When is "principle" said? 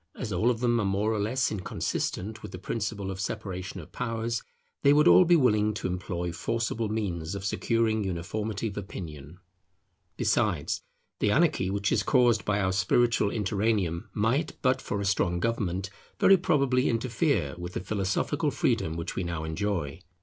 2.57-3.11